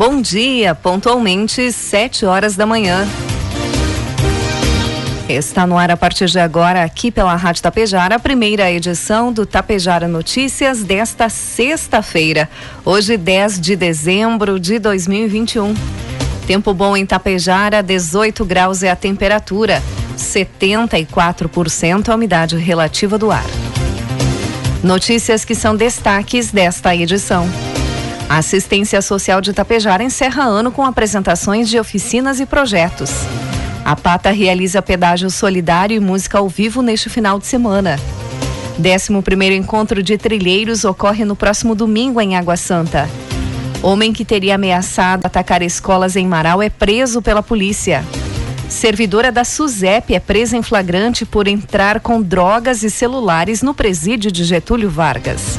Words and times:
Bom 0.00 0.22
dia, 0.22 0.74
pontualmente, 0.74 1.70
7 1.70 2.24
horas 2.24 2.56
da 2.56 2.64
manhã. 2.64 3.06
Está 5.28 5.66
no 5.66 5.76
ar 5.76 5.90
a 5.90 5.96
partir 5.96 6.24
de 6.30 6.38
agora, 6.38 6.82
aqui 6.82 7.10
pela 7.10 7.36
Rádio 7.36 7.62
Tapejara, 7.62 8.14
a 8.14 8.18
primeira 8.18 8.72
edição 8.72 9.30
do 9.30 9.44
Tapejara 9.44 10.08
Notícias 10.08 10.82
desta 10.82 11.28
sexta-feira, 11.28 12.48
hoje 12.82 13.18
10 13.18 13.60
de 13.60 13.76
dezembro 13.76 14.58
de 14.58 14.78
2021. 14.78 15.74
Tempo 16.46 16.72
bom 16.72 16.96
em 16.96 17.04
Tapejara, 17.04 17.82
18 17.82 18.42
graus 18.42 18.82
é 18.82 18.90
a 18.90 18.96
temperatura, 18.96 19.82
74% 20.16 22.08
a 22.08 22.14
umidade 22.14 22.56
relativa 22.56 23.18
do 23.18 23.30
ar. 23.30 23.44
Notícias 24.82 25.44
que 25.44 25.54
são 25.54 25.76
destaques 25.76 26.50
desta 26.50 26.96
edição. 26.96 27.46
A 28.30 28.38
Assistência 28.38 29.02
Social 29.02 29.40
de 29.40 29.52
Tapejara 29.52 30.04
encerra 30.04 30.44
ano 30.44 30.70
com 30.70 30.84
apresentações 30.84 31.68
de 31.68 31.80
oficinas 31.80 32.38
e 32.38 32.46
projetos. 32.46 33.10
A 33.84 33.96
Pata 33.96 34.30
realiza 34.30 34.80
pedágio 34.80 35.28
solidário 35.28 35.96
e 35.96 35.98
música 35.98 36.38
ao 36.38 36.48
vivo 36.48 36.80
neste 36.80 37.08
final 37.08 37.40
de 37.40 37.46
semana. 37.48 37.98
11 38.78 39.20
primeiro 39.22 39.56
encontro 39.56 40.00
de 40.00 40.16
trilheiros 40.16 40.84
ocorre 40.84 41.24
no 41.24 41.34
próximo 41.34 41.74
domingo 41.74 42.20
em 42.20 42.36
Água 42.36 42.56
Santa. 42.56 43.10
Homem 43.82 44.12
que 44.12 44.24
teria 44.24 44.54
ameaçado 44.54 45.26
atacar 45.26 45.60
escolas 45.60 46.14
em 46.14 46.24
Marau 46.24 46.62
é 46.62 46.70
preso 46.70 47.20
pela 47.20 47.42
polícia. 47.42 48.04
Servidora 48.68 49.32
da 49.32 49.42
SUSEP 49.42 50.14
é 50.14 50.20
presa 50.20 50.56
em 50.56 50.62
flagrante 50.62 51.26
por 51.26 51.48
entrar 51.48 51.98
com 51.98 52.22
drogas 52.22 52.84
e 52.84 52.90
celulares 52.90 53.60
no 53.60 53.74
presídio 53.74 54.30
de 54.30 54.44
Getúlio 54.44 54.88
Vargas. 54.88 55.58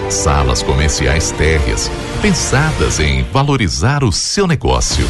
salas 0.13 0.61
comerciais 0.61 1.31
térreas, 1.31 1.89
pensadas 2.21 2.99
em 2.99 3.23
valorizar 3.23 4.03
o 4.03 4.11
seu 4.11 4.45
negócio. 4.45 5.05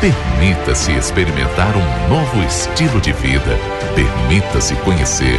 Permita-se 0.00 0.92
experimentar 0.92 1.74
um 1.76 2.08
novo 2.08 2.42
estilo 2.42 3.00
de 3.00 3.12
vida. 3.12 3.58
Permita-se 3.94 4.74
conhecer 4.76 5.38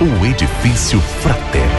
o 0.00 0.26
Edifício 0.26 1.00
Fraterno. 1.00 1.70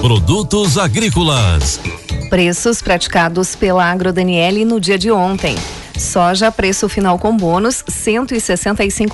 Produtos 0.00 0.76
agrícolas. 0.76 1.80
Preços 2.28 2.82
praticados 2.82 3.54
pela 3.54 3.84
Agro 3.84 4.12
Daniele 4.12 4.64
no 4.64 4.80
dia 4.80 4.98
de 4.98 5.10
ontem. 5.10 5.54
Soja, 6.00 6.50
preço 6.50 6.88
final 6.88 7.18
com 7.18 7.36
bônus, 7.36 7.84
cento 7.86 8.34
e 8.34 8.40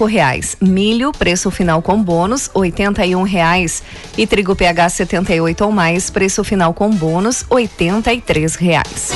reais. 0.04 0.56
Milho, 0.60 1.10
preço 1.10 1.50
final 1.50 1.82
com 1.82 2.00
bônus, 2.00 2.48
oitenta 2.54 3.04
e 3.04 3.16
reais. 3.24 3.82
E 4.16 4.24
trigo 4.24 4.54
PH 4.54 4.90
78 4.90 5.64
ou 5.64 5.72
mais, 5.72 6.10
preço 6.10 6.44
final 6.44 6.72
com 6.72 6.88
bônus, 6.88 7.44
oitenta 7.50 8.12
e 8.12 8.20
reais. 8.54 9.10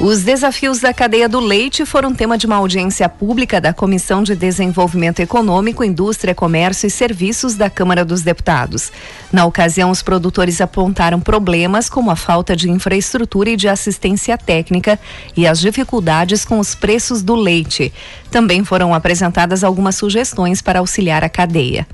Os 0.00 0.22
desafios 0.22 0.80
da 0.80 0.94
cadeia 0.94 1.28
do 1.28 1.38
leite 1.38 1.84
foram 1.84 2.14
tema 2.14 2.38
de 2.38 2.46
uma 2.46 2.56
audiência 2.56 3.06
pública 3.06 3.60
da 3.60 3.74
Comissão 3.74 4.22
de 4.22 4.34
Desenvolvimento 4.34 5.20
Econômico, 5.20 5.84
Indústria, 5.84 6.34
Comércio 6.34 6.86
e 6.86 6.90
Serviços 6.90 7.54
da 7.54 7.68
Câmara 7.68 8.02
dos 8.02 8.22
Deputados. 8.22 8.90
Na 9.30 9.44
ocasião, 9.44 9.90
os 9.90 10.02
produtores 10.02 10.58
apontaram 10.62 11.20
problemas 11.20 11.90
como 11.90 12.10
a 12.10 12.16
falta 12.16 12.56
de 12.56 12.70
infraestrutura 12.70 13.50
e 13.50 13.56
de 13.56 13.68
assistência 13.68 14.38
técnica 14.38 14.98
e 15.36 15.46
as 15.46 15.60
dificuldades 15.60 16.46
com 16.46 16.58
os 16.58 16.74
preços 16.74 17.22
do 17.22 17.34
leite. 17.34 17.92
Também 18.30 18.64
foram 18.64 18.94
apresentadas 18.94 19.62
algumas 19.62 19.96
sugestões 19.96 20.62
para 20.62 20.78
auxiliar 20.78 21.22
a 21.22 21.28
cadeia 21.28 21.86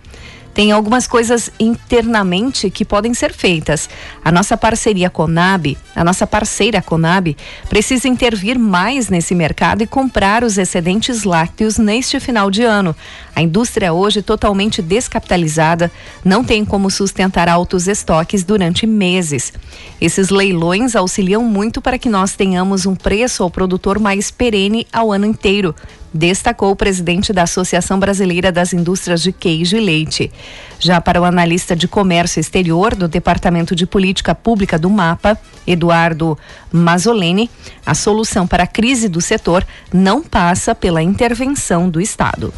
tem 0.57 0.73
algumas 0.73 1.07
coisas 1.07 1.51
internamente 1.61 2.71
que 2.71 2.83
podem 2.83 3.13
ser 3.13 3.31
feitas. 3.31 3.91
A 4.25 4.33
nossa 4.33 4.57
parceria 4.57 5.11
Conab, 5.11 5.77
a 5.95 6.03
nossa 6.03 6.27
parceira 6.27 6.81
Conab, 6.81 7.37
precisa 7.69 8.09
intervir 8.09 8.59
mais 8.59 9.11
nesse 9.11 9.35
mercado 9.35 9.83
e 9.83 9.87
comprar 9.87 10.43
os 10.43 10.57
excedentes 10.57 11.25
lácteos 11.25 11.77
neste 11.77 12.19
final 12.19 12.51
de 12.51 12.63
ano. 12.63 12.97
A 13.35 13.43
indústria 13.43 13.93
hoje 13.93 14.23
totalmente 14.23 14.81
descapitalizada, 14.81 15.93
não 16.25 16.43
tem 16.43 16.65
como 16.65 16.91
sustentar 16.91 17.51
altos 17.51 17.87
estoques 17.87 18.43
durante 18.43 18.87
meses. 18.87 19.53
Esses 20.01 20.31
leilões 20.31 20.97
auxiliam 20.97 21.43
muito 21.43 21.83
para 21.83 21.99
que 21.99 22.09
nós 22.09 22.35
tenhamos 22.35 22.87
um 22.87 22.97
preço 22.97 23.43
ao 23.43 23.51
produtor 23.51 23.99
mais 23.99 24.31
perene 24.31 24.87
ao 24.91 25.13
ano 25.13 25.27
inteiro 25.27 25.75
destacou 26.17 26.71
o 26.71 26.77
presidente 26.77 27.33
da 27.33 27.43
Associação 27.43 27.99
Brasileira 27.99 28.51
das 28.51 28.73
Indústrias 28.73 29.23
de 29.23 29.33
Queijo 29.33 29.77
e 29.77 29.81
Leite. 29.81 30.33
Já 30.79 31.01
para 31.01 31.21
o 31.21 31.25
analista 31.25 31.77
de 31.77 31.87
comércio 31.87 32.41
exterior 32.41 32.95
do 32.95 33.07
Departamento 33.07 33.75
de 33.75 33.87
Política 33.87 34.35
Pública 34.35 34.79
do 34.79 34.91
MAPA, 34.91 35.39
Eduardo 35.67 36.39
Mazzoleni, 36.73 37.51
a 37.85 37.95
solução 37.95 38.47
para 38.47 38.65
a 38.65 38.67
crise 38.67 39.09
do 39.09 39.21
setor 39.21 39.67
não 39.93 40.23
passa 40.23 40.75
pela 40.75 41.03
intervenção 41.03 41.89
do 41.89 42.01
Estado. 42.01 42.53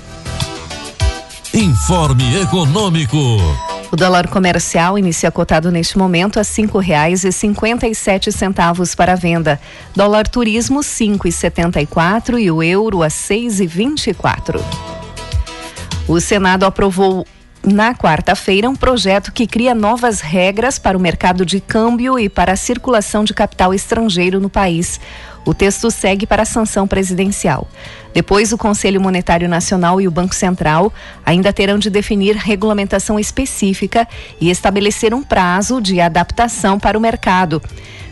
Informe 1.54 2.41
Econômico. 2.42 3.18
O 3.91 3.97
dólar 3.97 4.28
comercial 4.28 4.98
inicia 4.98 5.30
cotado 5.30 5.71
neste 5.72 5.97
momento 5.97 6.39
a 6.39 6.45
cinco 6.45 6.78
reais 6.78 7.24
e 7.24 7.33
cinquenta 7.33 7.86
e 7.86 7.95
sete 7.95 8.30
centavos 8.30 8.95
para 8.95 9.15
venda. 9.15 9.59
Dólar 9.97 10.28
turismo 10.28 10.83
cinco 10.83 11.27
e 11.27 11.33
setenta 11.33 11.80
e 11.80 11.86
quatro 11.86 12.39
e 12.39 12.51
o 12.51 12.62
euro 12.62 13.03
a 13.03 13.09
seis 13.09 13.60
e 13.60 13.66
vinte 13.66 14.09
e 14.09 14.15
quatro. 14.15 14.62
O 16.07 16.21
Senado 16.21 16.66
aprovou 16.66 17.27
na 17.65 17.95
quarta-feira 17.95 18.68
um 18.68 18.77
projeto 18.77 19.33
que 19.33 19.47
cria 19.47 19.74
novas 19.74 20.21
regras 20.21 20.78
para 20.78 20.97
o 20.97 21.01
mercado 21.01 21.45
de 21.45 21.59
câmbio 21.59 22.18
e 22.18 22.28
para 22.28 22.53
a 22.53 22.57
circulação 22.57 23.24
de 23.24 23.33
capital 23.33 23.72
estrangeiro 23.72 24.39
no 24.39 24.51
país. 24.51 25.01
O 25.44 25.54
texto 25.54 25.90
segue 25.90 26.26
para 26.26 26.42
a 26.42 26.46
sanção 26.46 26.86
presidencial. 26.86 27.66
Depois, 28.12 28.52
o 28.52 28.58
Conselho 28.58 29.00
Monetário 29.00 29.48
Nacional 29.48 30.00
e 30.00 30.08
o 30.08 30.10
Banco 30.10 30.34
Central 30.34 30.92
ainda 31.24 31.52
terão 31.52 31.78
de 31.78 31.88
definir 31.88 32.36
regulamentação 32.36 33.18
específica 33.18 34.06
e 34.40 34.50
estabelecer 34.50 35.14
um 35.14 35.22
prazo 35.22 35.80
de 35.80 36.00
adaptação 36.00 36.78
para 36.78 36.98
o 36.98 37.00
mercado. 37.00 37.62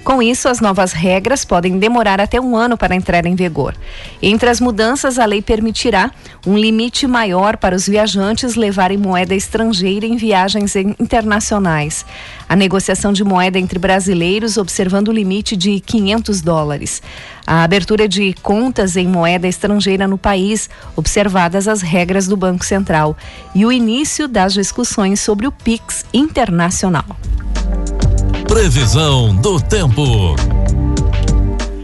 Com 0.06 0.23
isso, 0.23 0.49
as 0.49 0.61
novas 0.61 0.93
regras 0.93 1.44
podem 1.44 1.81
demorar 1.81 2.20
até 2.20 2.41
um 2.41 2.55
ano 2.55 2.76
para 2.76 2.94
entrar 2.94 3.26
em 3.26 3.35
vigor. 3.35 3.75
Entre 4.23 4.49
as 4.49 4.61
mudanças, 4.61 5.19
a 5.19 5.25
lei 5.25 5.43
permitirá 5.43 6.12
um 6.47 6.56
limite 6.56 7.08
maior 7.08 7.56
para 7.56 7.75
os 7.75 7.88
viajantes 7.88 8.55
levarem 8.55 8.97
moeda 8.97 9.35
estrangeira 9.35 10.06
em 10.06 10.17
viagens 10.17 10.76
internacionais. 10.76 12.06
A 12.49 12.55
negociação 12.55 13.12
de 13.12 13.25
moeda 13.25 13.58
entre 13.58 13.81
brasileiros 13.81 14.56
observando 14.56 15.08
o 15.08 15.12
limite 15.12 15.56
de 15.56 15.81
500 15.81 16.41
dólares. 16.41 17.02
A 17.44 17.64
abertura 17.64 18.06
de 18.06 18.32
contas 18.35 18.97
em 18.97 19.09
moeda 19.09 19.49
estrangeira 19.49 20.06
no 20.06 20.17
país, 20.17 20.70
observadas 20.94 21.67
as 21.67 21.82
regras 21.82 22.29
do 22.29 22.37
Banco 22.37 22.64
Central. 22.64 23.17
E 23.52 23.67
o 23.67 23.73
início 23.73 24.29
das 24.29 24.55
discussões 24.55 25.19
sobre 25.19 25.49
o 25.49 25.52
PIX 25.52 26.05
internacional. 26.14 27.05
Previsão 28.56 29.37
do 29.37 29.61
tempo. 29.61 30.35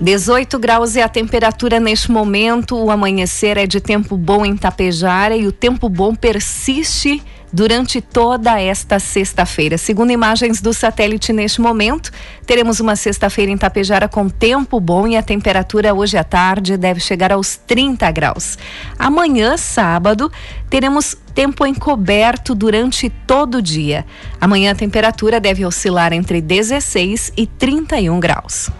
18 0.01 0.59
graus 0.59 0.97
é 0.97 1.03
a 1.03 1.09
temperatura 1.09 1.79
neste 1.79 2.11
momento. 2.11 2.83
O 2.83 2.91
amanhecer 2.91 3.59
é 3.59 3.67
de 3.67 3.79
tempo 3.79 4.17
bom 4.17 4.43
em 4.43 4.57
Tapejara 4.57 5.37
e 5.37 5.47
o 5.47 5.53
tempo 5.53 5.87
bom 5.91 6.15
persiste 6.15 7.23
durante 7.53 8.01
toda 8.01 8.61
esta 8.61 8.99
sexta-feira. 8.99 9.77
Segundo 9.77 10.11
imagens 10.11 10.61
do 10.61 10.73
satélite 10.73 11.33
neste 11.33 11.61
momento, 11.61 12.11
teremos 12.47 12.81
uma 12.81 12.97
sexta-feira 12.97 13.53
em 13.53 13.59
Tapejara 13.59 14.09
com 14.09 14.29
tempo 14.29 14.81
bom 14.81 15.07
e 15.07 15.17
a 15.17 15.23
temperatura 15.23 15.93
hoje 15.93 16.17
à 16.17 16.25
tarde 16.25 16.77
deve 16.77 17.01
chegar 17.01 17.33
aos 17.33 17.57
30 17.57 18.11
graus. 18.11 18.59
Amanhã, 18.99 19.57
sábado, 19.57 20.33
teremos 20.71 21.17
tempo 21.35 21.67
encoberto 21.67 22.55
durante 22.55 23.11
todo 23.27 23.59
o 23.59 23.63
dia. 23.63 24.07
Amanhã 24.41 24.73
a 24.73 24.75
temperatura 24.75 25.41
deve 25.41 25.65
oscilar 25.67 26.13
entre 26.13 26.41
16 26.41 27.33
e 27.37 27.47
31 27.47 28.19
graus. 28.21 28.71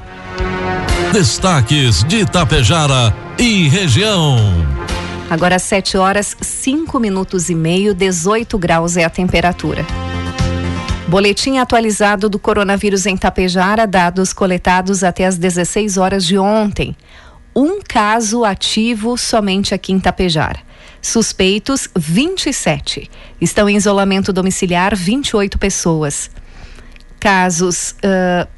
Destaques 1.13 2.05
de 2.05 2.25
Tapejara 2.25 3.15
e 3.39 3.69
região. 3.69 4.39
Agora 5.33 5.59
7 5.59 5.97
horas 5.97 6.37
5 6.43 7.01
minutos 7.01 7.49
e 7.49 7.55
meio, 7.55 7.95
18 7.95 8.59
graus 8.59 8.99
é 8.99 9.05
a 9.05 9.09
temperatura. 9.09 9.83
Boletim 11.09 11.57
atualizado 11.57 12.29
do 12.29 12.39
coronavírus 12.39 13.07
em 13.07 13.17
Tapejara, 13.17 13.87
dados 13.87 14.35
coletados 14.35 15.03
até 15.03 15.25
as 15.25 15.39
16 15.39 15.97
horas 15.97 16.27
de 16.27 16.37
ontem. 16.37 16.95
Um 17.57 17.81
caso 17.81 18.45
ativo 18.45 19.17
somente 19.17 19.73
aqui 19.73 19.91
em 19.91 19.99
Tapejara. 19.99 20.61
Suspeitos 21.01 21.89
27. 21.97 23.11
Estão 23.41 23.71
em 23.71 23.77
isolamento 23.79 24.35
domiciliar 24.35 24.95
28 24.95 25.59
pessoas. 25.59 26.31
Casos 27.23 27.93
uh, 27.93 27.95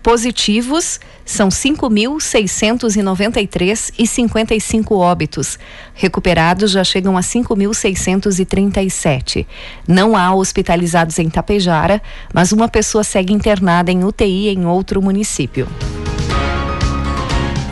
positivos 0.02 0.98
são 1.22 1.50
5.693 1.50 3.92
e 3.98 4.06
55 4.06 4.96
óbitos. 4.96 5.58
Recuperados 5.92 6.70
já 6.70 6.82
chegam 6.82 7.18
a 7.18 7.20
5.637. 7.20 9.44
Não 9.86 10.16
há 10.16 10.34
hospitalizados 10.34 11.18
em 11.18 11.28
Tapejara, 11.28 12.00
mas 12.32 12.52
uma 12.52 12.66
pessoa 12.66 13.04
segue 13.04 13.34
internada 13.34 13.92
em 13.92 14.02
UTI 14.02 14.48
em 14.48 14.64
outro 14.64 15.02
município. 15.02 15.68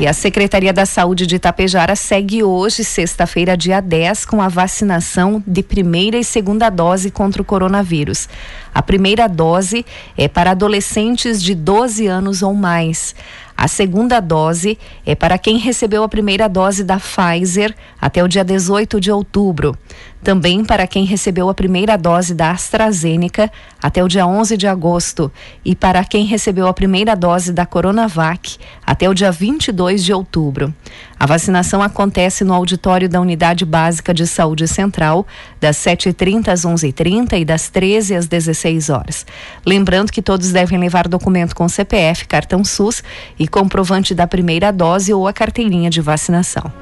E 0.03 0.07
a 0.09 0.13
Secretaria 0.13 0.73
da 0.73 0.85
Saúde 0.85 1.29
de 1.29 1.37
Itapejara 1.37 1.95
segue 1.95 2.43
hoje, 2.43 2.83
sexta-feira, 2.83 3.57
dia 3.57 3.81
10, 3.81 4.25
com 4.25 4.43
a 4.43 4.49
vacinação 4.49 5.41
de 5.47 5.63
primeira 5.63 6.19
e 6.19 6.25
segunda 6.25 6.69
dose 6.69 7.09
contra 7.09 7.41
o 7.41 7.45
coronavírus. 7.45 8.29
A 8.75 8.83
primeira 8.83 9.29
dose 9.29 9.87
é 10.19 10.27
para 10.27 10.51
adolescentes 10.51 11.41
de 11.41 11.55
12 11.55 12.09
anos 12.09 12.43
ou 12.43 12.53
mais. 12.53 13.15
A 13.63 13.69
segunda 13.69 14.19
dose 14.19 14.77
é 15.07 15.15
para 15.15 15.39
quem 15.39 15.57
recebeu 15.57 16.03
a 16.03 16.09
primeira 16.09 16.49
dose 16.49 16.83
da 16.83 16.99
Pfizer 16.99 17.73
até 18.01 18.21
o 18.21 18.27
dia 18.27 18.43
18 18.43 19.01
de 19.01 19.13
outubro. 19.13 19.79
Também 20.21 20.65
para 20.65 20.87
quem 20.87 21.05
recebeu 21.05 21.49
a 21.49 21.55
primeira 21.55 21.97
dose 21.97 22.35
da 22.35 22.51
AstraZeneca 22.51 23.51
até 23.81 24.03
o 24.03 24.09
dia 24.09 24.27
11 24.27 24.57
de 24.57 24.67
agosto. 24.69 25.31
E 25.65 25.77
para 25.77 26.05
quem 26.05 26.25
recebeu 26.25 26.67
a 26.67 26.75
primeira 26.75 27.15
dose 27.15 27.53
da 27.53 27.67
Coronavac 27.67 28.57
até 28.85 29.09
o 29.09 29.15
dia 29.15 29.33
22 29.33 30.05
de 30.05 30.13
outubro. 30.13 30.73
A 31.19 31.27
vacinação 31.27 31.81
acontece 31.83 32.45
no 32.45 32.55
auditório 32.55 33.09
da 33.09 33.21
Unidade 33.21 33.65
Básica 33.65 34.13
de 34.13 34.27
Saúde 34.27 34.67
Central, 34.67 35.25
das 35.61 35.77
7h30 35.77 36.49
às 36.49 36.63
11h30 36.63 37.41
e 37.41 37.45
das 37.45 37.69
13 37.69 38.17
às 38.17 38.27
16 38.27 38.91
horas. 38.91 39.27
Lembrando 39.65 40.11
que 40.11 40.23
todos 40.23 40.51
devem 40.51 40.79
levar 40.79 41.07
documento 41.07 41.55
com 41.55 41.69
CPF, 41.69 42.27
cartão 42.27 42.65
SUS 42.65 43.03
e 43.39 43.47
comprovante 43.53 44.15
da 44.15 44.27
primeira 44.27 44.73
dose 44.73 45.13
ou 45.13 45.29
a 45.29 45.33
carteirinha 45.33 45.91
de 45.91 46.01
vacinação. 46.01 46.73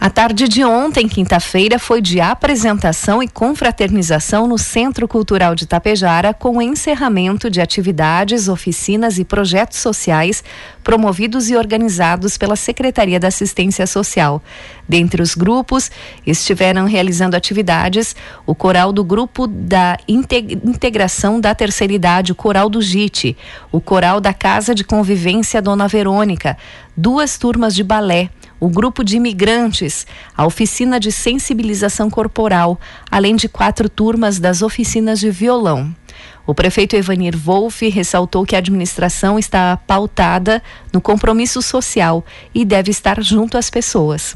A 0.00 0.08
tarde 0.08 0.46
de 0.46 0.64
ontem, 0.64 1.08
quinta-feira, 1.08 1.76
foi 1.76 2.00
de 2.00 2.20
apresentação 2.20 3.20
e 3.20 3.26
confraternização 3.26 4.46
no 4.46 4.56
Centro 4.56 5.08
Cultural 5.08 5.56
de 5.56 5.66
Tapejara, 5.66 6.32
com 6.32 6.62
encerramento 6.62 7.50
de 7.50 7.60
atividades, 7.60 8.48
oficinas 8.48 9.18
e 9.18 9.24
projetos 9.24 9.78
sociais 9.78 10.44
promovidos 10.88 11.50
e 11.50 11.54
organizados 11.54 12.38
pela 12.38 12.56
Secretaria 12.56 13.20
da 13.20 13.28
Assistência 13.28 13.86
Social. 13.86 14.42
Dentre 14.88 15.20
os 15.20 15.34
grupos, 15.34 15.90
estiveram 16.26 16.86
realizando 16.86 17.36
atividades 17.36 18.16
o 18.46 18.54
coral 18.54 18.90
do 18.90 19.04
Grupo 19.04 19.46
da 19.46 19.98
Integração 20.08 21.42
da 21.42 21.54
Terceira 21.54 21.92
Idade, 21.92 22.32
o 22.32 22.34
Coral 22.34 22.70
do 22.70 22.80
JIT, 22.80 23.36
o 23.70 23.82
coral 23.82 24.18
da 24.18 24.32
Casa 24.32 24.74
de 24.74 24.82
Convivência 24.82 25.60
Dona 25.60 25.86
Verônica, 25.86 26.56
duas 26.96 27.36
turmas 27.36 27.74
de 27.74 27.84
balé, 27.84 28.30
o 28.58 28.70
grupo 28.70 29.04
de 29.04 29.18
imigrantes, 29.18 30.06
a 30.34 30.46
oficina 30.46 30.98
de 30.98 31.12
sensibilização 31.12 32.08
corporal, 32.08 32.80
além 33.10 33.36
de 33.36 33.46
quatro 33.46 33.90
turmas 33.90 34.38
das 34.38 34.62
oficinas 34.62 35.20
de 35.20 35.30
violão. 35.30 35.94
O 36.48 36.54
prefeito 36.54 36.96
Evanir 36.96 37.36
Wolff 37.36 37.86
ressaltou 37.90 38.46
que 38.46 38.56
a 38.56 38.58
administração 38.58 39.38
está 39.38 39.76
pautada 39.76 40.62
no 40.90 40.98
compromisso 40.98 41.60
social 41.60 42.24
e 42.54 42.64
deve 42.64 42.90
estar 42.90 43.22
junto 43.22 43.58
às 43.58 43.68
pessoas. 43.68 44.34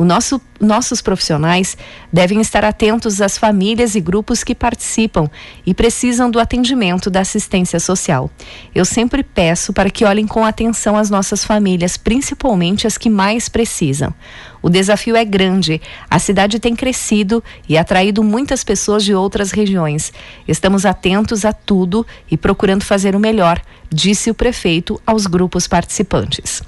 O 0.00 0.04
nosso, 0.06 0.40
nossos 0.58 1.02
profissionais 1.02 1.76
devem 2.10 2.40
estar 2.40 2.64
atentos 2.64 3.20
às 3.20 3.36
famílias 3.36 3.94
e 3.94 4.00
grupos 4.00 4.42
que 4.42 4.54
participam 4.54 5.28
e 5.66 5.74
precisam 5.74 6.30
do 6.30 6.40
atendimento 6.40 7.10
da 7.10 7.20
assistência 7.20 7.78
social. 7.78 8.30
Eu 8.74 8.86
sempre 8.86 9.22
peço 9.22 9.74
para 9.74 9.90
que 9.90 10.06
olhem 10.06 10.26
com 10.26 10.42
atenção 10.42 10.96
as 10.96 11.10
nossas 11.10 11.44
famílias, 11.44 11.98
principalmente 11.98 12.86
as 12.86 12.96
que 12.96 13.10
mais 13.10 13.50
precisam. 13.50 14.14
O 14.62 14.70
desafio 14.70 15.16
é 15.16 15.22
grande, 15.22 15.82
a 16.08 16.18
cidade 16.18 16.58
tem 16.58 16.74
crescido 16.74 17.44
e 17.68 17.76
atraído 17.76 18.24
muitas 18.24 18.64
pessoas 18.64 19.04
de 19.04 19.14
outras 19.14 19.50
regiões. 19.50 20.14
Estamos 20.48 20.86
atentos 20.86 21.44
a 21.44 21.52
tudo 21.52 22.06
e 22.30 22.38
procurando 22.38 22.84
fazer 22.84 23.14
o 23.14 23.20
melhor, 23.20 23.60
disse 23.92 24.30
o 24.30 24.34
prefeito 24.34 24.98
aos 25.06 25.26
grupos 25.26 25.68
participantes. 25.68 26.62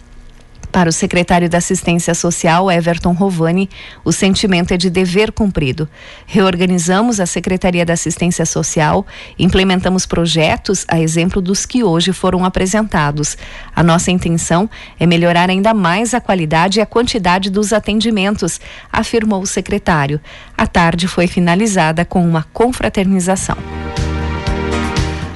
Para 0.73 0.89
o 0.89 0.93
secretário 0.93 1.51
da 1.51 1.59
Assistência 1.59 2.15
Social, 2.15 2.71
Everton 2.71 3.13
Rovani, 3.13 3.69
o 4.03 4.11
sentimento 4.11 4.73
é 4.73 4.79
de 4.79 4.89
dever 4.89 5.31
cumprido. 5.31 5.87
Reorganizamos 6.27 7.21
a 7.21 7.27
Secretaria 7.27 7.85
da 7.85 7.93
Assistência 7.93 8.47
Social, 8.47 9.07
implementamos 9.39 10.07
projetos 10.07 10.87
a 10.89 10.99
exemplo 10.99 11.43
dos 11.43 11.67
que 11.67 11.85
hoje 11.85 12.11
foram 12.15 12.43
apresentados. 12.43 13.37
A 13.77 13.83
nossa 13.83 14.11
intenção 14.11 14.69
é 14.99 15.07
melhorar 15.07 15.51
ainda 15.51 15.75
mais 15.75 16.15
a 16.15 16.21
qualidade 16.23 16.79
e 16.79 16.83
a 16.83 16.87
quantidade 16.87 17.51
dos 17.51 17.75
atendimentos, 17.75 18.59
afirmou 18.91 19.43
o 19.43 19.47
secretário. 19.47 20.19
A 20.57 20.67
tarde 20.67 21.07
foi 21.07 21.27
finalizada 21.27 22.03
com 22.03 22.27
uma 22.27 22.47
confraternização. 22.51 23.59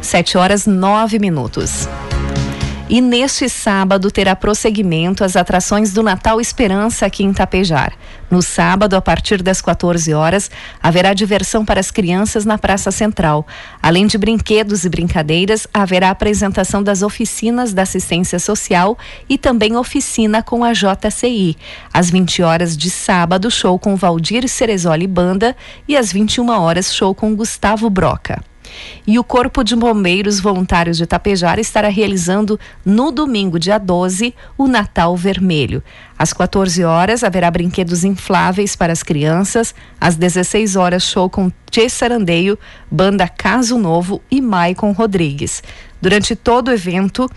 Sete 0.00 0.38
horas 0.38 0.66
nove 0.66 1.18
minutos. 1.18 1.86
E 2.88 3.00
neste 3.00 3.48
sábado 3.48 4.12
terá 4.12 4.36
prosseguimento 4.36 5.24
as 5.24 5.34
atrações 5.34 5.92
do 5.92 6.04
Natal 6.04 6.40
Esperança 6.40 7.04
aqui 7.04 7.24
em 7.24 7.32
Tapejar. 7.32 7.92
No 8.30 8.40
sábado, 8.40 8.94
a 8.94 9.02
partir 9.02 9.42
das 9.42 9.60
14 9.60 10.14
horas, 10.14 10.48
haverá 10.80 11.12
diversão 11.12 11.64
para 11.64 11.80
as 11.80 11.90
crianças 11.90 12.44
na 12.44 12.56
Praça 12.56 12.92
Central. 12.92 13.44
Além 13.82 14.06
de 14.06 14.16
brinquedos 14.16 14.84
e 14.84 14.88
brincadeiras, 14.88 15.66
haverá 15.74 16.10
apresentação 16.10 16.80
das 16.80 17.02
oficinas 17.02 17.74
da 17.74 17.82
assistência 17.82 18.38
social 18.38 18.96
e 19.28 19.36
também 19.36 19.76
oficina 19.76 20.40
com 20.40 20.62
a 20.62 20.72
JCI. 20.72 21.56
Às 21.92 22.08
20 22.08 22.42
horas 22.42 22.76
de 22.76 22.88
sábado, 22.88 23.50
show 23.50 23.76
com 23.80 23.96
Valdir 23.96 24.48
Cerezoli 24.48 25.08
Banda 25.08 25.56
e 25.88 25.96
às 25.96 26.12
21 26.12 26.48
horas, 26.50 26.94
show 26.94 27.12
com 27.12 27.34
Gustavo 27.34 27.90
Broca. 27.90 28.40
E 29.06 29.18
o 29.18 29.24
Corpo 29.24 29.62
de 29.62 29.76
Bombeiros 29.76 30.40
Voluntários 30.40 30.96
de 30.96 31.06
Tapejara 31.06 31.60
estará 31.60 31.88
realizando 31.88 32.58
no 32.84 33.10
domingo, 33.10 33.58
dia 33.58 33.78
12, 33.78 34.34
o 34.58 34.66
Natal 34.66 35.16
Vermelho. 35.16 35.82
Às 36.18 36.32
14 36.32 36.82
horas 36.84 37.22
haverá 37.22 37.50
brinquedos 37.50 38.04
infláveis 38.04 38.74
para 38.74 38.92
as 38.92 39.02
crianças. 39.02 39.74
Às 40.00 40.16
16 40.16 40.76
horas, 40.76 41.02
show 41.02 41.28
com 41.28 41.50
Tchê 41.70 41.88
Sarandeio, 41.88 42.58
banda 42.90 43.28
Caso 43.28 43.78
Novo 43.78 44.22
e 44.30 44.40
Maicon 44.40 44.92
Rodrigues. 44.92 45.62
Durante 46.00 46.34
todo 46.34 46.68
o 46.68 46.72
evento, 46.72 47.30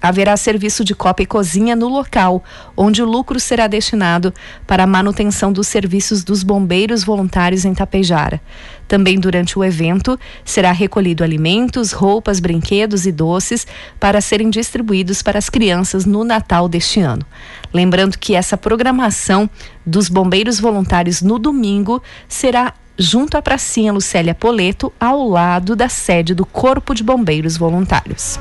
haverá 0.00 0.36
serviço 0.36 0.84
de 0.84 0.94
copa 0.94 1.22
e 1.22 1.26
cozinha 1.26 1.74
no 1.74 1.88
local, 1.88 2.42
onde 2.76 3.02
o 3.02 3.06
lucro 3.06 3.38
será 3.38 3.66
destinado 3.66 4.32
para 4.66 4.84
a 4.84 4.86
manutenção 4.86 5.52
dos 5.52 5.66
serviços 5.66 6.22
dos 6.24 6.42
bombeiros 6.42 7.04
voluntários 7.04 7.64
em 7.64 7.74
Tapejara. 7.74 8.40
Também 8.86 9.18
durante 9.20 9.58
o 9.58 9.64
evento 9.64 10.18
será 10.44 10.72
recolhido 10.72 11.22
alimentos, 11.22 11.92
roupas, 11.92 12.40
brinquedos 12.40 13.06
e 13.06 13.12
doces 13.12 13.66
para 14.00 14.20
serem 14.20 14.48
distribuídos 14.48 15.22
para 15.22 15.38
as 15.38 15.50
crianças 15.50 16.06
no 16.06 16.24
Natal 16.24 16.68
deste 16.68 17.00
ano. 17.00 17.24
Lembrando 17.72 18.18
que 18.18 18.34
essa 18.34 18.56
programação 18.56 19.48
dos 19.84 20.08
bombeiros 20.08 20.58
voluntários 20.58 21.20
no 21.20 21.38
domingo 21.38 22.02
será 22.26 22.72
junto 22.98 23.36
à 23.36 23.42
pracinha 23.42 23.92
Lucélia 23.92 24.34
Poleto, 24.34 24.92
ao 24.98 25.28
lado 25.28 25.76
da 25.76 25.88
sede 25.88 26.34
do 26.34 26.44
Corpo 26.44 26.94
de 26.94 27.04
Bombeiros 27.04 27.56
Voluntários. 27.56 28.40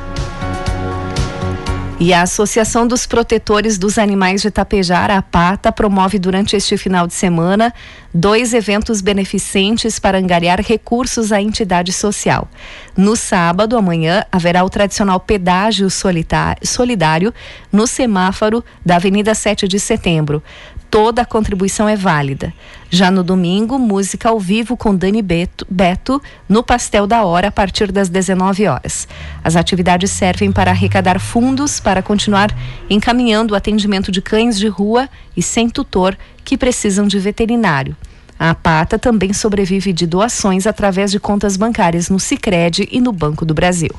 E 1.99 2.13
a 2.13 2.21
Associação 2.21 2.85
dos 2.85 3.07
Protetores 3.07 3.79
dos 3.79 3.97
Animais 3.97 4.43
de 4.43 4.51
Tapejara, 4.51 5.17
a 5.17 5.21
PATA, 5.23 5.71
promove 5.71 6.19
durante 6.19 6.55
este 6.55 6.77
final 6.77 7.07
de 7.07 7.13
semana 7.15 7.73
dois 8.13 8.53
eventos 8.53 9.01
beneficentes 9.01 9.97
para 9.97 10.19
angariar 10.19 10.61
recursos 10.61 11.31
à 11.31 11.41
entidade 11.41 11.91
social. 11.91 12.47
No 12.95 13.15
sábado, 13.15 13.75
amanhã, 13.75 14.23
haverá 14.31 14.63
o 14.63 14.69
tradicional 14.69 15.19
pedágio 15.19 15.87
solidário 15.89 17.33
no 17.71 17.87
semáforo 17.87 18.63
da 18.85 18.97
Avenida 18.97 19.33
7 19.33 19.67
de 19.67 19.79
Setembro 19.79 20.43
toda 20.89 21.21
a 21.21 21.25
contribuição 21.25 21.87
é 21.87 21.95
válida. 21.95 22.53
Já 22.89 23.11
no 23.11 23.23
domingo, 23.23 23.77
música 23.77 24.29
ao 24.29 24.39
vivo 24.39 24.77
com 24.77 24.95
Dani 24.95 25.21
Beto, 25.21 25.65
Beto 25.69 26.21
no 26.47 26.63
Pastel 26.63 27.05
da 27.05 27.23
Hora 27.23 27.49
a 27.49 27.51
partir 27.51 27.91
das 27.91 28.09
19 28.09 28.67
horas. 28.67 29.07
As 29.43 29.55
atividades 29.55 30.11
servem 30.11 30.51
para 30.51 30.71
arrecadar 30.71 31.19
fundos 31.19 31.79
para 31.79 32.01
continuar 32.01 32.55
encaminhando 32.89 33.53
o 33.53 33.57
atendimento 33.57 34.11
de 34.11 34.21
cães 34.21 34.57
de 34.57 34.67
rua 34.67 35.09
e 35.35 35.43
sem 35.43 35.69
tutor 35.69 36.17
que 36.43 36.57
precisam 36.57 37.07
de 37.07 37.19
veterinário. 37.19 37.95
A 38.39 38.53
Pata 38.53 38.99
também 38.99 39.33
sobrevive 39.33 39.91
de 39.91 40.05
doações 40.05 40.67
através 40.67 41.11
de 41.11 41.19
contas 41.19 41.57
bancárias 41.57 42.09
no 42.09 42.19
Sicredi 42.19 42.87
e 42.91 43.01
no 43.01 43.11
Banco 43.11 43.43
do 43.43 43.53
Brasil. 43.53 43.91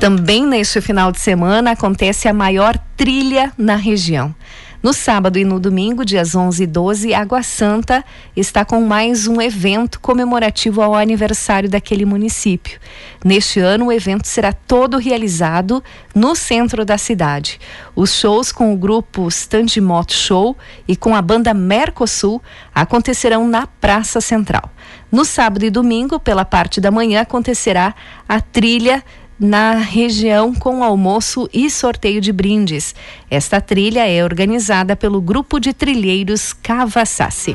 Também 0.00 0.46
neste 0.46 0.80
final 0.82 1.10
de 1.10 1.18
semana 1.18 1.70
acontece 1.70 2.28
a 2.28 2.32
maior 2.32 2.78
trilha 2.96 3.50
na 3.56 3.76
região. 3.76 4.34
No 4.82 4.92
sábado 4.92 5.38
e 5.38 5.44
no 5.44 5.58
domingo, 5.58 6.04
dias 6.04 6.34
11 6.34 6.62
e 6.62 6.66
12, 6.66 7.14
Água 7.14 7.42
Santa 7.42 8.04
está 8.36 8.62
com 8.62 8.82
mais 8.82 9.26
um 9.26 9.40
evento 9.40 9.98
comemorativo 9.98 10.82
ao 10.82 10.94
aniversário 10.94 11.68
daquele 11.68 12.04
município. 12.04 12.78
Neste 13.24 13.58
ano, 13.58 13.86
o 13.86 13.92
evento 13.92 14.28
será 14.28 14.52
todo 14.52 14.98
realizado 14.98 15.82
no 16.14 16.36
centro 16.36 16.84
da 16.84 16.98
cidade. 16.98 17.58
Os 17.96 18.14
shows 18.14 18.52
com 18.52 18.72
o 18.72 18.76
grupo 18.76 19.26
Stand 19.28 19.80
Moto 19.80 20.12
Show 20.12 20.56
e 20.86 20.94
com 20.94 21.16
a 21.16 21.22
banda 21.22 21.54
Mercosul 21.54 22.40
acontecerão 22.72 23.48
na 23.48 23.66
Praça 23.66 24.20
Central. 24.20 24.70
No 25.10 25.24
sábado 25.24 25.64
e 25.64 25.70
domingo, 25.70 26.20
pela 26.20 26.44
parte 26.44 26.80
da 26.80 26.90
manhã, 26.90 27.22
acontecerá 27.22 27.94
a 28.28 28.40
trilha 28.40 29.02
na 29.38 29.74
região 29.74 30.54
com 30.54 30.82
almoço 30.82 31.48
e 31.52 31.70
sorteio 31.70 32.20
de 32.20 32.32
brindes. 32.32 32.94
Esta 33.30 33.60
trilha 33.60 34.08
é 34.08 34.24
organizada 34.24 34.96
pelo 34.96 35.20
Grupo 35.20 35.58
de 35.60 35.72
Trilheiros 35.72 36.52
Cavassassi. 36.52 37.54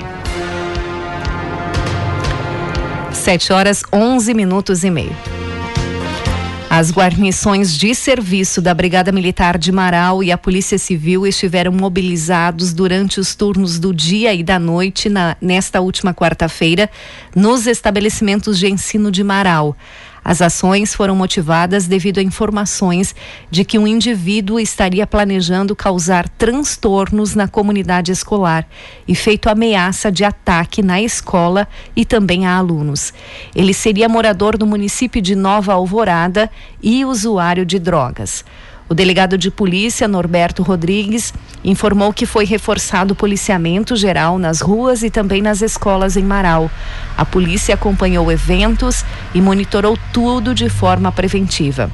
7 3.11 3.53
horas 3.53 3.83
11 3.91 4.33
minutos 4.33 4.83
e 4.83 4.89
meio. 4.89 5.15
As 6.73 6.89
guarnições 6.89 7.77
de 7.77 7.93
serviço 7.93 8.61
da 8.61 8.73
Brigada 8.73 9.11
Militar 9.11 9.57
de 9.57 9.73
Marau 9.73 10.23
e 10.23 10.31
a 10.31 10.37
Polícia 10.37 10.77
Civil 10.77 11.27
estiveram 11.27 11.71
mobilizados 11.73 12.73
durante 12.73 13.19
os 13.19 13.35
turnos 13.35 13.77
do 13.77 13.93
dia 13.93 14.33
e 14.33 14.41
da 14.41 14.57
noite 14.57 15.09
na, 15.09 15.35
nesta 15.41 15.81
última 15.81 16.13
quarta-feira 16.13 16.89
nos 17.35 17.67
estabelecimentos 17.67 18.57
de 18.57 18.69
ensino 18.69 19.11
de 19.11 19.21
Marau. 19.21 19.75
As 20.23 20.41
ações 20.41 20.93
foram 20.93 21.15
motivadas 21.15 21.87
devido 21.87 22.19
a 22.19 22.23
informações 22.23 23.15
de 23.49 23.65
que 23.65 23.79
um 23.79 23.87
indivíduo 23.87 24.59
estaria 24.59 25.07
planejando 25.07 25.75
causar 25.75 26.29
transtornos 26.29 27.33
na 27.33 27.47
comunidade 27.47 28.11
escolar 28.11 28.67
e 29.07 29.15
feito 29.15 29.49
ameaça 29.49 30.11
de 30.11 30.23
ataque 30.23 30.83
na 30.83 31.01
escola 31.01 31.67
e 31.95 32.05
também 32.05 32.45
a 32.45 32.55
alunos. 32.55 33.13
Ele 33.55 33.73
seria 33.73 34.07
morador 34.07 34.57
do 34.57 34.67
município 34.67 35.21
de 35.21 35.35
Nova 35.35 35.73
Alvorada 35.73 36.51
e 36.83 37.03
usuário 37.03 37.65
de 37.65 37.79
drogas. 37.79 38.45
O 38.91 38.93
delegado 38.93 39.37
de 39.37 39.49
polícia, 39.49 40.05
Norberto 40.05 40.61
Rodrigues, 40.63 41.33
informou 41.63 42.11
que 42.11 42.25
foi 42.25 42.43
reforçado 42.43 43.13
o 43.13 43.15
policiamento 43.15 43.95
geral 43.95 44.37
nas 44.37 44.59
ruas 44.59 45.01
e 45.01 45.09
também 45.09 45.41
nas 45.41 45.61
escolas 45.61 46.17
em 46.17 46.23
Marau. 46.23 46.69
A 47.17 47.23
polícia 47.23 47.73
acompanhou 47.73 48.29
eventos 48.29 49.05
e 49.33 49.39
monitorou 49.39 49.97
tudo 50.11 50.53
de 50.53 50.67
forma 50.67 51.09
preventiva. 51.09 51.89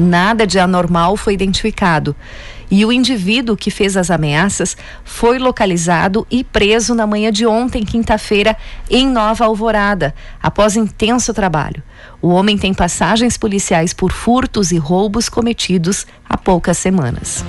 Nada 0.00 0.46
de 0.46 0.58
anormal 0.58 1.14
foi 1.16 1.34
identificado. 1.34 2.16
E 2.70 2.84
o 2.84 2.92
indivíduo 2.92 3.56
que 3.56 3.70
fez 3.70 3.96
as 3.96 4.10
ameaças 4.10 4.76
foi 5.04 5.38
localizado 5.38 6.26
e 6.30 6.42
preso 6.42 6.94
na 6.94 7.06
manhã 7.06 7.30
de 7.30 7.44
ontem, 7.44 7.84
quinta-feira, 7.84 8.56
em 8.88 9.06
Nova 9.06 9.44
Alvorada, 9.44 10.14
após 10.42 10.76
intenso 10.76 11.34
trabalho. 11.34 11.82
O 12.22 12.28
homem 12.28 12.56
tem 12.56 12.72
passagens 12.72 13.36
policiais 13.36 13.92
por 13.92 14.12
furtos 14.12 14.70
e 14.70 14.78
roubos 14.78 15.28
cometidos 15.28 16.06
há 16.28 16.38
poucas 16.38 16.78
semanas. 16.78 17.44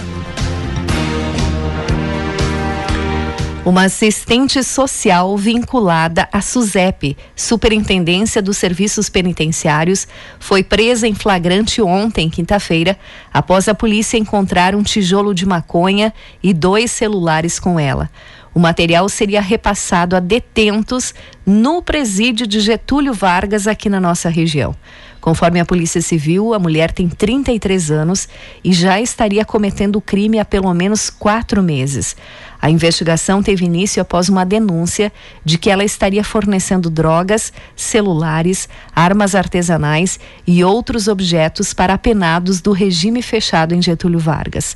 Uma 3.63 3.84
assistente 3.84 4.63
social 4.63 5.38
vinculada 5.38 6.27
à 6.32 6.41
SUSEP, 6.41 7.15
Superintendência 7.36 8.41
dos 8.41 8.58
Serviços 8.58 9.08
Penitenciários, 9.08 10.08
foi 10.39 10.63
presa 10.63 11.08
em 11.08 11.13
flagrante 11.13 11.80
ontem, 11.80 12.27
quinta-feira, 12.27 12.98
após 13.32 13.68
a 13.68 13.75
polícia 13.75 14.18
encontrar 14.18 14.74
um 14.74 14.82
tijolo 14.82 15.32
de 15.32 15.46
maconha 15.46 16.12
e 16.41 16.56
dois 16.56 16.89
celulares 16.89 17.60
com 17.60 17.80
ela. 17.80 18.10
O 18.53 18.60
material 18.60 19.08
seria 19.08 19.39
repassado 19.39 20.15
a 20.15 20.20
detentos 20.20 21.13
no 21.46 21.84
presídio 21.84 22.48
de 22.48 22.60
Getúlio 22.60 23.13
Vargas, 23.13 23.68
aqui 23.68 23.89
na 23.89 24.00
nossa 24.00 24.27
região. 24.27 24.75
Conforme 25.22 25.60
a 25.60 25.65
Polícia 25.65 26.01
Civil, 26.01 26.53
a 26.53 26.60
mulher 26.60 26.91
tem 26.91 27.08
33 27.08 27.91
anos 27.91 28.27
e 28.63 28.74
já 28.74 29.00
estaria 29.00 29.46
cometendo 29.46 29.98
o 29.98 30.01
crime 30.01 30.39
há 30.39 30.44
pelo 30.44 30.74
menos 30.74 31.12
quatro 31.12 31.62
meses. 31.62 32.15
A 32.62 32.70
investigação 32.70 33.41
teve 33.41 33.65
início 33.65 34.01
após 34.01 34.30
uma 34.30 34.46
denúncia 34.46 35.12
de 35.44 35.58
que 35.58 35.70
ela 35.70 35.84
estaria 35.84 36.24
fornecendo 36.24 36.91
drogas, 36.91 37.51
celulares, 37.75 38.70
armas 38.96 39.34
artesanais 39.34 40.20
e 40.46 40.63
outros 40.63 41.08
objetos 41.08 41.74
para 41.74 41.96
apenados 41.96 42.62
do 42.62 42.72
regime 42.72 43.24
fechado 43.24 43.74
em 43.74 43.82
Getúlio 43.82 44.20
Vargas. 44.20 44.75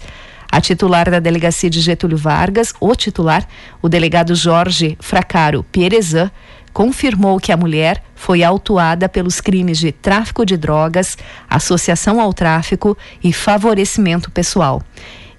A 0.52 0.60
titular 0.60 1.12
da 1.12 1.20
delegacia 1.20 1.70
de 1.70 1.80
Getúlio 1.80 2.18
Vargas, 2.18 2.74
o 2.80 2.96
titular, 2.96 3.48
o 3.82 3.90
delegado 3.90 4.34
Jorge 4.34 4.98
Fracaro 5.00 5.64
Pierezan, 5.72 6.32
confirmou 6.74 7.40
que 7.40 7.52
a 7.52 7.58
mulher 7.58 8.04
foi 8.16 8.44
autuada 8.44 9.08
pelos 9.08 9.40
crimes 9.40 9.78
de 9.78 9.92
tráfico 9.92 10.46
de 10.46 10.58
drogas, 10.58 11.18
associação 11.50 12.20
ao 12.20 12.34
tráfico 12.34 12.98
e 13.24 13.32
favorecimento 13.32 14.32
pessoal. 14.32 14.82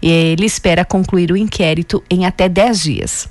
E 0.00 0.08
ele 0.10 0.46
espera 0.46 0.84
concluir 0.84 1.32
o 1.32 1.36
inquérito 1.36 2.02
em 2.10 2.26
até 2.26 2.48
10 2.48 2.80
dias. 2.80 3.28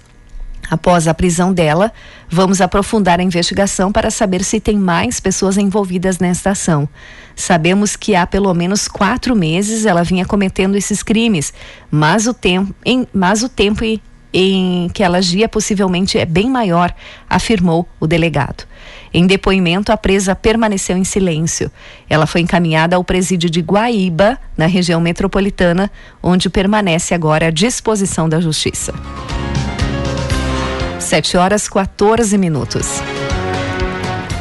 Após 0.69 1.07
a 1.07 1.13
prisão 1.13 1.53
dela, 1.53 1.91
vamos 2.29 2.59
aprofundar 2.59 3.19
a 3.19 3.23
investigação 3.23 3.91
para 3.91 4.09
saber 4.09 4.43
se 4.43 4.59
tem 4.59 4.77
mais 4.77 5.19
pessoas 5.19 5.57
envolvidas 5.57 6.17
nesta 6.17 6.51
ação. 6.51 6.89
Sabemos 7.35 7.95
que 7.95 8.15
há 8.15 8.25
pelo 8.25 8.53
menos 8.53 8.87
quatro 8.87 9.35
meses 9.35 9.85
ela 9.85 10.03
vinha 10.03 10.25
cometendo 10.25 10.75
esses 10.75 11.03
crimes, 11.03 11.53
mas 11.91 12.25
o 12.25 12.33
tempo 12.33 12.73
em, 12.83 13.07
mas 13.13 13.43
o 13.43 13.49
tempo 13.49 13.83
em, 13.83 14.01
em 14.33 14.89
que 14.93 15.03
ela 15.03 15.17
agia 15.17 15.47
possivelmente 15.47 16.17
é 16.17 16.25
bem 16.25 16.49
maior, 16.49 16.93
afirmou 17.29 17.87
o 17.99 18.07
delegado. 18.07 18.65
Em 19.13 19.25
depoimento, 19.25 19.91
a 19.91 19.97
presa 19.97 20.35
permaneceu 20.35 20.97
em 20.97 21.03
silêncio. 21.03 21.71
Ela 22.09 22.27
foi 22.27 22.41
encaminhada 22.41 22.95
ao 22.95 23.03
presídio 23.03 23.49
de 23.49 23.61
Guaíba, 23.61 24.37
na 24.57 24.65
região 24.65 24.99
metropolitana, 24.99 25.89
onde 26.21 26.49
permanece 26.49 27.13
agora 27.13 27.47
à 27.47 27.49
disposição 27.49 28.27
da 28.27 28.41
Justiça. 28.41 28.93
7 30.99 31.37
horas 31.37 31.69
14 31.69 32.37
minutos. 32.37 33.01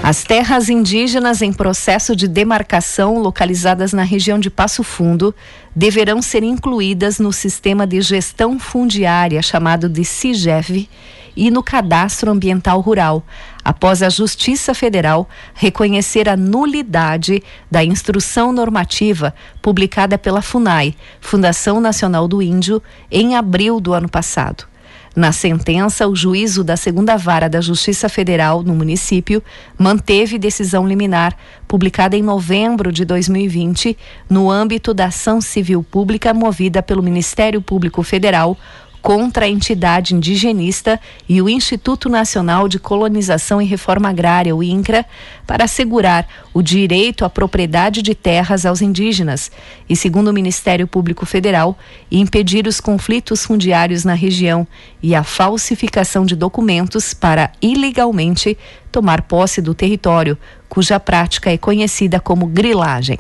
As 0.03 0.23
terras 0.23 0.69
indígenas 0.69 1.41
em 1.41 1.51
processo 1.51 2.15
de 2.15 2.29
demarcação 2.29 3.19
localizadas 3.19 3.95
na 3.95 4.03
região 4.03 4.39
de 4.39 4.51
Passo 4.51 4.83
Fundo 4.83 5.35
deverão 5.75 6.23
ser 6.23 6.43
incluídas 6.43 7.19
no 7.19 7.33
sistema 7.33 7.87
de 7.87 8.01
gestão 8.01 8.59
fundiária 8.59 9.43
chamado 9.43 9.89
de 9.89 10.05
CIGEV 10.05 10.89
e 11.37 11.51
no 11.51 11.63
Cadastro 11.63 12.31
Ambiental 12.31 12.81
Rural, 12.81 13.23
após 13.65 14.03
a 14.03 14.09
Justiça 14.09 14.73
Federal 14.73 15.29
reconhecer 15.53 16.29
a 16.29 16.37
nulidade 16.37 17.43
da 17.71 17.83
instrução 17.83 18.53
normativa 18.53 19.35
publicada 19.61 20.17
pela 20.17 20.43
FUNAI, 20.43 20.95
Fundação 21.21 21.81
Nacional 21.81 22.29
do 22.29 22.41
Índio, 22.41 22.81
em 23.11 23.35
abril 23.35 23.81
do 23.81 23.93
ano 23.93 24.09
passado. 24.09 24.74
Na 25.15 25.31
sentença, 25.31 26.09
o 26.09 26.17
juízo 26.17 26.65
da 26.65 26.77
segunda 26.77 27.17
vara 27.17 27.49
da 27.49 27.61
Justiça 27.61 28.09
Federal 28.09 28.65
no 28.65 28.75
município 28.75 29.41
manteve 29.79 30.39
decisão 30.39 30.89
liminar, 30.89 31.37
publicada 31.69 32.17
em 32.17 32.23
novembro 32.23 32.91
de 32.91 33.05
2020, 33.05 33.97
no 34.29 34.51
âmbito 34.51 34.93
da 34.93 35.07
ação 35.07 35.41
civil 35.41 35.85
pública 35.85 36.35
movida 36.35 36.83
pelo 36.83 37.01
Ministério 37.01 37.63
Público 37.63 38.03
Federal 38.03 38.59
contra 39.05 39.45
a 39.45 39.49
entidade 39.51 40.15
indigenista 40.15 40.99
e 41.29 41.43
o 41.43 41.47
Instituto 41.47 42.09
Nacional 42.09 42.67
de 42.67 42.79
Colonização 42.79 43.61
e 43.61 43.67
Reforma 43.67 44.09
Agrária, 44.09 44.57
o 44.57 44.63
INCRA, 44.63 45.05
para 45.47 45.65
assegurar 45.65 46.27
o 46.55 46.63
direito 46.63 47.23
à 47.23 47.29
propriedade 47.29 48.01
de 48.01 48.15
terras 48.15 48.65
aos 48.65 48.81
indígenas 48.81 49.53
e, 49.87 49.95
segundo 49.95 50.29
o 50.29 50.33
Ministério 50.33 50.89
Público 50.89 51.27
Federal, 51.27 51.77
impedir 52.11 52.67
os 52.67 52.81
conflitos 52.81 53.45
fundiários 53.45 54.07
na 54.07 54.15
região 54.15 54.67
e 55.03 55.15
a 55.15 55.23
falsificação 55.23 56.25
de 56.25 56.35
documentos 56.35 57.13
para 57.13 57.53
ilegalmente 57.61 58.57
tomar 58.91 59.21
posse 59.21 59.61
do 59.61 59.75
território, 59.75 60.39
cuja 60.67 60.99
prática 60.99 61.53
é 61.53 61.59
conhecida 61.59 62.19
como 62.19 62.47
grilagem. 62.47 63.19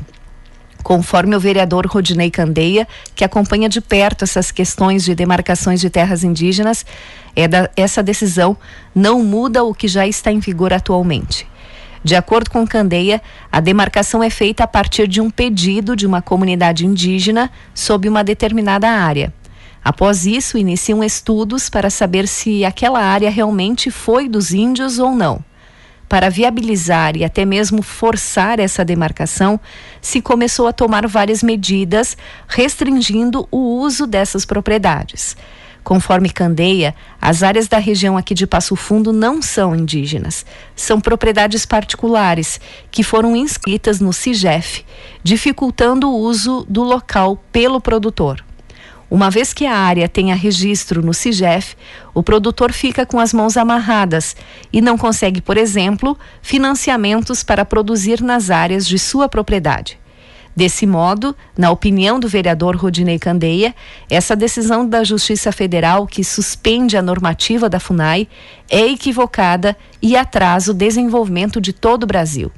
Conforme 0.84 1.34
o 1.34 1.40
vereador 1.40 1.86
Rodinei 1.86 2.30
Candeia, 2.30 2.86
que 3.14 3.24
acompanha 3.24 3.70
de 3.70 3.80
perto 3.80 4.22
essas 4.22 4.50
questões 4.50 5.02
de 5.02 5.14
demarcações 5.14 5.80
de 5.80 5.88
terras 5.88 6.22
indígenas, 6.22 6.84
é 7.34 7.48
da, 7.48 7.70
essa 7.74 8.02
decisão 8.02 8.54
não 8.94 9.24
muda 9.24 9.64
o 9.64 9.72
que 9.72 9.88
já 9.88 10.06
está 10.06 10.30
em 10.30 10.38
vigor 10.38 10.74
atualmente. 10.74 11.48
De 12.04 12.14
acordo 12.14 12.50
com 12.50 12.66
Candeia, 12.66 13.22
a 13.50 13.60
demarcação 13.60 14.22
é 14.22 14.28
feita 14.28 14.64
a 14.64 14.66
partir 14.66 15.08
de 15.08 15.22
um 15.22 15.30
pedido 15.30 15.96
de 15.96 16.06
uma 16.06 16.20
comunidade 16.20 16.84
indígena 16.84 17.50
sob 17.74 18.06
uma 18.06 18.22
determinada 18.22 18.86
área. 18.90 19.32
Após 19.82 20.26
isso, 20.26 20.58
iniciam 20.58 21.02
estudos 21.02 21.70
para 21.70 21.88
saber 21.88 22.28
se 22.28 22.62
aquela 22.62 23.00
área 23.00 23.30
realmente 23.30 23.90
foi 23.90 24.28
dos 24.28 24.52
índios 24.52 24.98
ou 24.98 25.12
não 25.12 25.42
para 26.14 26.30
viabilizar 26.30 27.16
e 27.16 27.24
até 27.24 27.44
mesmo 27.44 27.82
forçar 27.82 28.60
essa 28.60 28.84
demarcação, 28.84 29.58
se 30.00 30.22
começou 30.22 30.68
a 30.68 30.72
tomar 30.72 31.08
várias 31.08 31.42
medidas 31.42 32.16
restringindo 32.46 33.48
o 33.50 33.80
uso 33.80 34.06
dessas 34.06 34.44
propriedades. 34.44 35.36
Conforme 35.82 36.30
Candeia, 36.30 36.94
as 37.20 37.42
áreas 37.42 37.66
da 37.66 37.78
região 37.78 38.16
aqui 38.16 38.32
de 38.32 38.46
Passo 38.46 38.76
Fundo 38.76 39.12
não 39.12 39.42
são 39.42 39.74
indígenas. 39.74 40.46
São 40.76 41.00
propriedades 41.00 41.66
particulares 41.66 42.60
que 42.92 43.02
foram 43.02 43.34
inscritas 43.34 43.98
no 43.98 44.12
CIGEF, 44.12 44.84
dificultando 45.20 46.08
o 46.08 46.16
uso 46.16 46.64
do 46.68 46.84
local 46.84 47.42
pelo 47.50 47.80
produtor. 47.80 48.40
Uma 49.10 49.30
vez 49.30 49.52
que 49.52 49.66
a 49.66 49.76
área 49.76 50.08
tenha 50.08 50.34
registro 50.34 51.04
no 51.04 51.12
CIGEF, 51.12 51.76
o 52.12 52.22
produtor 52.22 52.72
fica 52.72 53.04
com 53.04 53.20
as 53.20 53.32
mãos 53.32 53.56
amarradas 53.56 54.34
e 54.72 54.80
não 54.80 54.96
consegue, 54.96 55.40
por 55.40 55.56
exemplo, 55.56 56.18
financiamentos 56.40 57.42
para 57.42 57.64
produzir 57.64 58.22
nas 58.22 58.50
áreas 58.50 58.86
de 58.86 58.98
sua 58.98 59.28
propriedade. 59.28 59.98
Desse 60.56 60.86
modo, 60.86 61.34
na 61.58 61.70
opinião 61.72 62.20
do 62.20 62.28
vereador 62.28 62.76
Rodinei 62.76 63.18
Candeia, 63.18 63.74
essa 64.08 64.36
decisão 64.36 64.88
da 64.88 65.02
Justiça 65.02 65.50
Federal 65.50 66.06
que 66.06 66.22
suspende 66.22 66.96
a 66.96 67.02
normativa 67.02 67.68
da 67.68 67.80
FUNAI 67.80 68.28
é 68.70 68.86
equivocada 68.86 69.76
e 70.00 70.16
atrasa 70.16 70.70
o 70.70 70.74
desenvolvimento 70.74 71.60
de 71.60 71.72
todo 71.72 72.04
o 72.04 72.06
Brasil. 72.06 72.52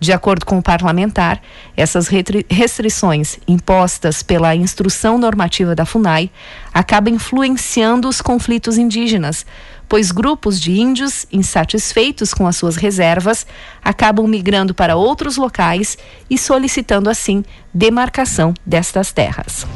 De 0.00 0.12
acordo 0.12 0.46
com 0.46 0.58
o 0.58 0.62
parlamentar, 0.62 1.40
essas 1.76 2.08
restrições 2.08 3.38
impostas 3.48 4.22
pela 4.22 4.54
instrução 4.54 5.18
normativa 5.18 5.74
da 5.74 5.84
FUNAI 5.84 6.30
acabam 6.72 7.14
influenciando 7.14 8.08
os 8.08 8.20
conflitos 8.20 8.78
indígenas, 8.78 9.44
pois 9.88 10.12
grupos 10.12 10.60
de 10.60 10.78
índios 10.78 11.26
insatisfeitos 11.32 12.32
com 12.32 12.46
as 12.46 12.56
suas 12.56 12.76
reservas 12.76 13.46
acabam 13.82 14.26
migrando 14.28 14.72
para 14.72 14.94
outros 14.94 15.36
locais 15.36 15.98
e 16.30 16.38
solicitando 16.38 17.10
assim 17.10 17.44
demarcação 17.74 18.54
destas 18.64 19.10
terras. 19.10 19.66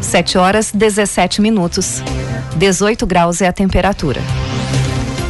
7 0.00 0.38
horas 0.38 0.72
17 0.72 1.42
minutos. 1.42 2.02
18 2.56 3.06
graus 3.06 3.42
é 3.42 3.48
a 3.48 3.52
temperatura. 3.52 4.22